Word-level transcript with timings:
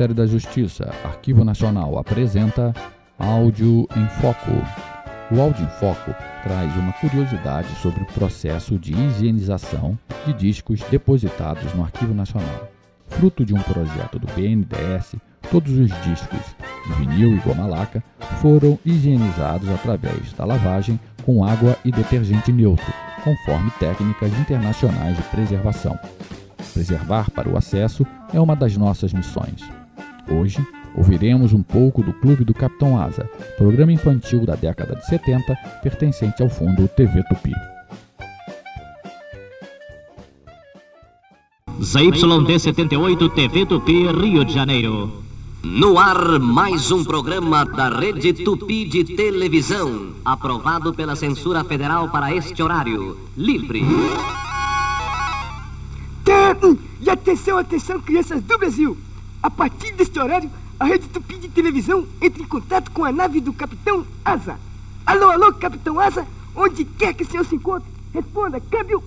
Ministério 0.00 0.14
da 0.14 0.26
Justiça, 0.26 0.94
Arquivo 1.04 1.44
Nacional 1.44 1.98
apresenta 1.98 2.74
Áudio 3.18 3.86
em 3.94 4.08
Foco. 4.18 4.50
O 5.30 5.38
Áudio 5.38 5.62
em 5.62 5.68
Foco 5.78 6.14
traz 6.42 6.74
uma 6.74 6.94
curiosidade 6.94 7.68
sobre 7.82 8.04
o 8.04 8.06
processo 8.06 8.78
de 8.78 8.94
higienização 8.94 9.98
de 10.24 10.32
discos 10.32 10.80
depositados 10.90 11.74
no 11.74 11.82
Arquivo 11.82 12.14
Nacional. 12.14 12.70
Fruto 13.08 13.44
de 13.44 13.52
um 13.52 13.60
projeto 13.60 14.18
do 14.18 14.26
BNDES, 14.28 15.16
todos 15.50 15.70
os 15.72 15.90
discos 16.02 16.40
de 16.86 16.92
vinil 16.94 17.36
e 17.36 17.40
goma 17.40 17.66
laca 17.66 18.02
foram 18.40 18.78
higienizados 18.86 19.68
através 19.68 20.32
da 20.32 20.46
lavagem 20.46 20.98
com 21.26 21.44
água 21.44 21.76
e 21.84 21.92
detergente 21.92 22.50
neutro, 22.50 22.90
conforme 23.22 23.70
técnicas 23.72 24.32
internacionais 24.40 25.14
de 25.14 25.22
preservação. 25.24 25.98
Preservar 26.72 27.30
para 27.32 27.50
o 27.50 27.58
acesso 27.58 28.06
é 28.32 28.40
uma 28.40 28.56
das 28.56 28.74
nossas 28.78 29.12
missões. 29.12 29.79
Hoje, 30.28 30.58
ouviremos 30.94 31.52
um 31.52 31.62
pouco 31.62 32.02
do 32.02 32.12
Clube 32.12 32.44
do 32.44 32.54
Capitão 32.54 33.00
Asa, 33.00 33.28
programa 33.56 33.92
infantil 33.92 34.44
da 34.44 34.54
década 34.54 34.96
de 34.96 35.06
70, 35.06 35.54
pertencente 35.82 36.42
ao 36.42 36.48
fundo 36.48 36.88
TV 36.88 37.22
Tupi. 37.24 37.52
ZYD78 41.80 43.34
TV 43.34 43.66
Tupi, 43.66 44.06
Rio 44.06 44.44
de 44.44 44.52
Janeiro. 44.52 45.22
No 45.62 45.98
ar, 45.98 46.38
mais 46.38 46.90
um 46.90 47.04
programa 47.04 47.64
da 47.64 47.88
Rede 47.88 48.32
Tupi 48.32 48.86
de 48.86 49.04
Televisão, 49.04 50.12
aprovado 50.24 50.94
pela 50.94 51.16
Censura 51.16 51.64
Federal 51.64 52.08
para 52.08 52.34
este 52.34 52.62
horário. 52.62 53.16
Livre. 53.36 53.82
E 57.00 57.08
atenção, 57.08 57.58
atenção, 57.58 58.00
crianças 58.00 58.42
do 58.42 58.58
Brasil! 58.58 58.96
A 59.42 59.50
partir 59.50 59.92
deste 59.92 60.18
horário, 60.18 60.50
a 60.78 60.84
Rede 60.84 61.08
Tupi 61.08 61.38
de 61.38 61.48
Televisão 61.48 62.06
entra 62.20 62.42
em 62.42 62.46
contato 62.46 62.90
com 62.90 63.04
a 63.04 63.12
nave 63.12 63.40
do 63.40 63.52
Capitão 63.52 64.06
Asa. 64.22 64.58
Alô, 65.06 65.30
alô, 65.30 65.52
Capitão 65.54 65.98
Asa, 65.98 66.26
onde 66.54 66.84
quer 66.84 67.14
que 67.14 67.22
o 67.22 67.26
senhor 67.26 67.46
se 67.46 67.54
encontre, 67.54 67.88
responda, 68.12 68.60
câmbio! 68.60 69.02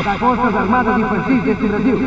Das 0.00 0.18
Forças 0.18 0.54
Armadas 0.54 0.98
Infantis 0.98 1.42
deste 1.42 1.68
Brasil, 1.68 1.98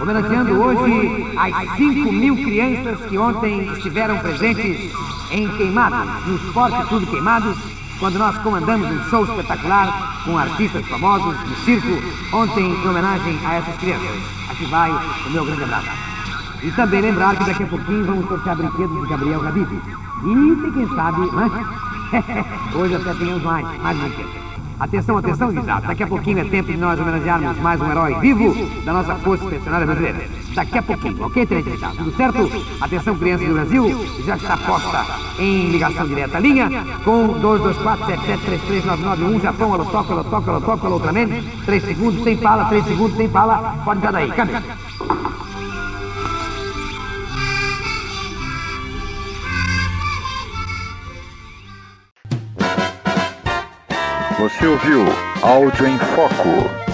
homenageando 0.00 0.62
hoje 0.62 1.26
as 1.36 1.76
5 1.76 2.12
mil 2.12 2.36
crianças 2.36 3.00
que 3.06 3.18
ontem 3.18 3.72
estiveram 3.72 4.18
presentes 4.18 4.94
em 5.32 5.48
Queimados, 5.56 6.26
no 6.26 6.36
Esporte 6.36 6.88
Tudo 6.88 7.06
Queimados, 7.08 7.58
quando 7.98 8.20
nós 8.20 8.38
comandamos 8.38 8.88
um 8.88 9.10
show 9.10 9.24
espetacular 9.24 10.22
com 10.24 10.38
artistas 10.38 10.86
famosos 10.86 11.36
no 11.40 11.56
circo, 11.64 12.36
ontem 12.36 12.70
em 12.70 12.88
homenagem 12.88 13.36
a 13.44 13.54
essas 13.54 13.76
crianças. 13.78 14.22
Aqui 14.50 14.64
vai 14.66 14.92
o 14.92 15.30
meu 15.30 15.44
grande 15.44 15.64
abraço. 15.64 15.88
E 16.62 16.70
também 16.70 17.00
lembrar 17.00 17.34
que 17.36 17.44
daqui 17.44 17.64
a 17.64 17.66
pouquinho 17.66 18.04
vamos 18.06 18.28
sortear 18.28 18.56
brinquedos 18.56 19.02
de 19.02 19.08
Gabriel 19.08 19.40
Rabib. 19.40 19.72
E 19.72 20.72
quem 20.72 20.88
sabe, 20.94 21.20
né? 21.32 21.50
Hoje 22.74 22.94
até 22.94 23.12
tenhamos 23.14 23.42
mais, 23.42 23.82
mais 23.82 23.98
brinquedos. 23.98 24.47
Atenção, 24.80 25.18
atenção, 25.18 25.50
guisados. 25.50 25.88
Daqui 25.88 26.04
a 26.04 26.06
pouquinho 26.06 26.38
é 26.38 26.44
tempo 26.44 26.70
de 26.70 26.78
nós 26.78 27.00
homenagearmos 27.00 27.58
mais 27.58 27.80
um 27.80 27.90
herói 27.90 28.14
vivo 28.20 28.54
da 28.84 28.92
nossa 28.92 29.16
Força 29.16 29.42
Expedicionária 29.42 29.86
Brasileira. 29.86 30.20
Daqui 30.54 30.78
a 30.78 30.82
pouquinho, 30.82 31.24
ok, 31.24 31.46
Tenente 31.46 31.68
Militar? 31.68 31.92
Tudo 31.96 32.16
certo? 32.16 32.48
Atenção, 32.80 33.18
crianças 33.18 33.48
do 33.48 33.54
Brasil, 33.54 34.06
já 34.24 34.36
está 34.36 34.56
posta 34.56 35.04
em 35.40 35.70
ligação 35.70 36.06
direta 36.06 36.36
a 36.36 36.40
linha 36.40 36.70
com 37.04 37.40
224-7733-991, 37.40 39.42
Japão, 39.42 39.74
alô, 39.74 39.84
toca, 39.84 40.12
alô, 40.12 40.22
toca, 40.24 40.50
alô, 40.50 40.60
toca, 40.60 40.86
alô, 40.86 40.96
Ultraman. 40.96 41.28
3 41.66 41.84
segundos, 41.84 42.22
sem 42.22 42.36
fala, 42.36 42.66
3 42.66 42.84
segundos, 42.84 43.16
sem 43.16 43.28
fala. 43.28 43.74
Pode 43.84 44.00
dar 44.00 44.12
daí, 44.12 44.30
câmbio. 44.30 44.62
Você 54.38 54.68
ouviu 54.68 55.04
Áudio 55.42 55.88
em 55.88 55.98
Foco. 55.98 56.87